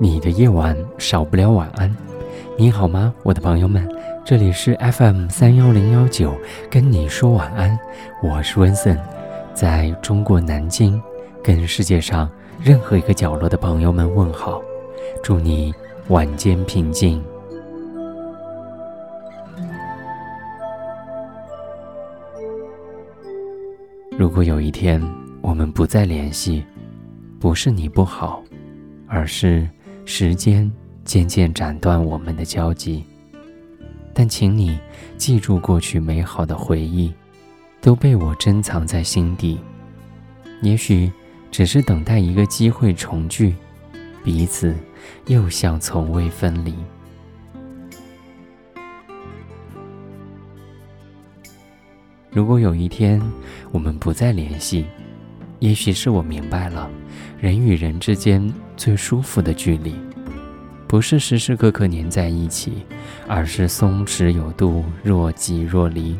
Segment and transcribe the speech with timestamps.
[0.00, 1.92] 你的夜晚少不了晚安。
[2.56, 3.84] 你好吗，我的朋友们？
[4.24, 6.32] 这里是 FM 三幺零幺九，
[6.70, 7.76] 跟你说晚安。
[8.22, 8.96] 我是温森，
[9.52, 11.02] 在中国南京，
[11.42, 12.30] 跟世界上
[12.62, 14.62] 任何一个角落的朋友们问好，
[15.20, 15.74] 祝你
[16.08, 17.20] 晚间平静。
[24.16, 25.02] 如果有一天
[25.40, 26.64] 我们不再联系，
[27.40, 28.44] 不是你不好，
[29.08, 29.68] 而是
[30.10, 30.68] 时间
[31.04, 33.04] 渐渐斩断我们的交集。
[34.14, 34.80] 但请你
[35.18, 37.12] 记住，过去美好的回忆
[37.82, 39.60] 都被我珍藏在心底。
[40.62, 41.12] 也许
[41.50, 43.54] 只是等待一个机会重聚，
[44.24, 44.74] 彼此
[45.26, 46.74] 又像从未分离。
[52.30, 53.20] 如果有一天
[53.70, 54.86] 我们不再联系，
[55.60, 56.88] 也许是我明白了，
[57.40, 59.94] 人与人之间最舒服的距离，
[60.86, 62.86] 不是时时刻刻黏在一起，
[63.26, 66.16] 而是松弛有度，若即若离。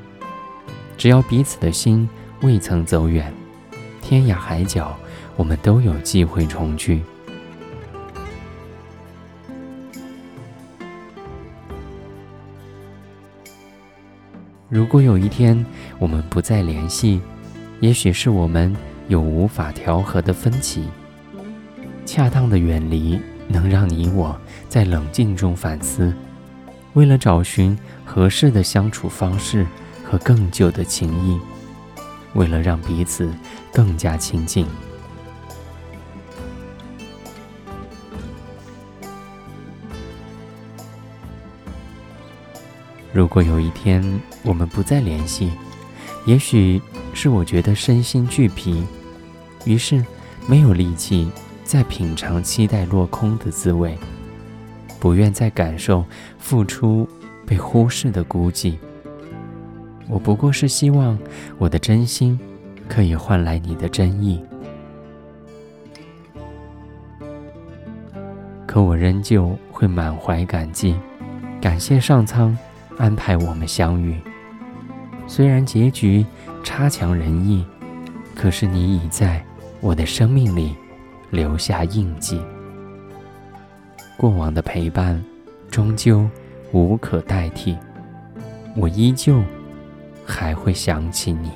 [0.96, 2.08] 只要彼此的心
[2.42, 3.32] 未曾走远，
[4.02, 4.98] 天涯海角，
[5.36, 7.00] 我们都有机会重聚。
[14.68, 15.64] 如果有一天
[15.98, 17.20] 我们不再联系，
[17.80, 18.76] 也许是我们
[19.08, 20.88] 有无法调和的分歧。
[22.06, 26.14] 恰当的远离，能让你我在冷静中反思，
[26.92, 29.66] 为了找寻合适的相处方式
[30.04, 31.38] 和更久的情谊，
[32.34, 33.30] 为了让彼此
[33.72, 34.66] 更加亲近。
[43.12, 44.02] 如果有一天
[44.44, 45.50] 我们不再联系，
[46.24, 46.80] 也许
[47.14, 48.86] 是我觉得身心俱疲，
[49.68, 50.02] 于是
[50.46, 51.30] 没有力气
[51.62, 53.98] 再品尝期待落空的滋味，
[54.98, 56.02] 不愿再感受
[56.38, 57.06] 付出
[57.46, 58.78] 被忽视的孤寂。
[60.08, 61.18] 我不过是希望
[61.58, 62.40] 我的真心
[62.88, 64.42] 可以换来你的真意，
[68.66, 70.96] 可我仍旧会满怀感激，
[71.60, 72.56] 感谢上苍。
[72.96, 74.20] 安排我们相遇，
[75.28, 76.26] 虽然结局
[76.64, 77.64] 差强人意，
[78.34, 79.40] 可是你已在
[79.80, 80.74] 我的生命里
[81.30, 82.40] 留下印记。
[84.16, 85.22] 过往的陪伴
[85.70, 86.28] 终究
[86.72, 87.76] 无可代替，
[88.74, 89.42] 我依旧
[90.26, 91.50] 还会想起你。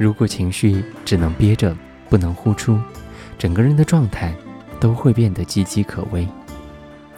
[0.00, 1.76] 如果情绪只能憋着，
[2.08, 2.80] 不能呼出，
[3.38, 4.34] 整个人的状态
[4.80, 6.26] 都会变得岌岌可危。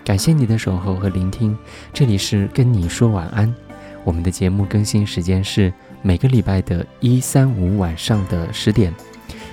[0.05, 1.57] 感谢你的守候和聆听，
[1.93, 3.55] 这里是跟你说晚安。
[4.03, 5.73] 我们的节目更新时间是
[6.03, 8.93] 每个礼拜的一三五晚上的十点。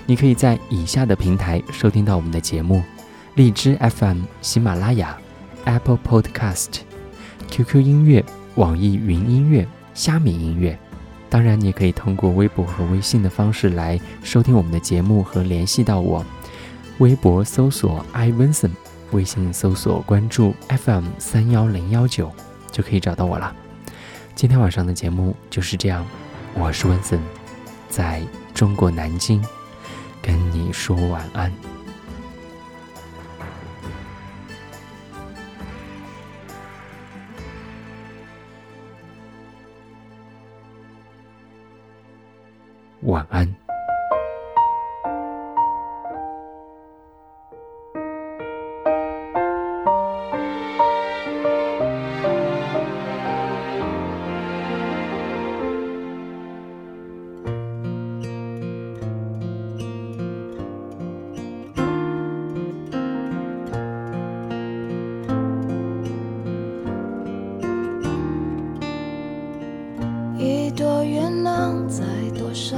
[0.08, 2.82] 你可以在以下的平台收听到我们的节目：
[3.36, 5.16] 荔枝 FM、喜马拉雅、
[5.66, 6.80] Apple Podcast、
[7.48, 8.26] QQ 音乐、
[8.56, 10.76] 网易云音乐、虾米音乐。
[11.30, 16.26] 当然，你也可以通过微博和微信的方式来收听我们的节目和联系到我。
[16.98, 18.76] 微博搜索 i v i n s o n
[19.12, 22.32] 微信搜索关注 FM 三幺零幺九，
[22.72, 23.56] 就可以找到我了。
[24.36, 26.06] 今天晚上的节目就是这样，
[26.56, 27.20] 我是温森，
[27.90, 28.22] 在
[28.54, 29.44] 中国南京
[30.22, 31.69] 跟你说晚安。
[43.02, 43.69] 晚安。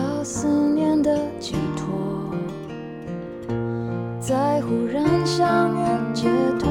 [0.01, 1.01] 到思念？
[1.01, 2.29] 的寄托，
[4.19, 6.69] 在忽然相遇解脱。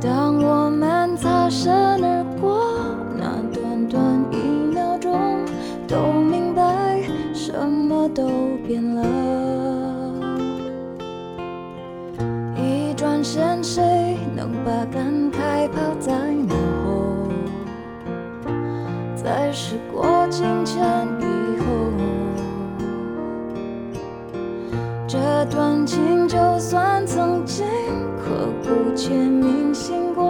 [0.00, 2.64] 当我们擦身而过，
[3.18, 4.36] 那短短一
[4.74, 5.44] 秒钟，
[5.86, 7.02] 都明白
[7.34, 8.26] 什么都
[8.66, 9.27] 变了。
[25.88, 27.64] 情就算曾经
[28.18, 30.27] 刻骨且铭心，过。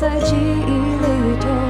[0.00, 1.69] 在记忆里头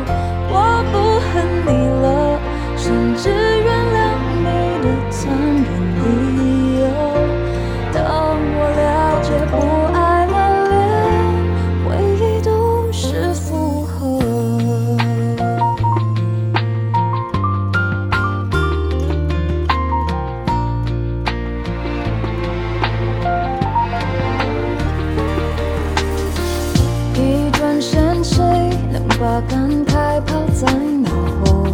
[29.20, 31.10] 把感慨抛在脑
[31.44, 31.66] 后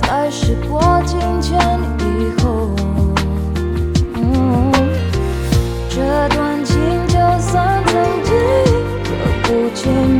[0.00, 1.58] 在时过境迁
[1.98, 2.70] 以后
[5.90, 6.78] 这段情
[7.08, 7.92] 就算曾
[8.22, 8.32] 经
[9.02, 9.08] 刻
[9.42, 10.11] 骨铭